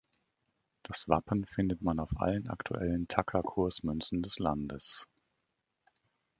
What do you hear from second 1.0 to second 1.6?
Wappen